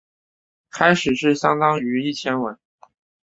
[0.71, 2.57] 开始是相当于一千文。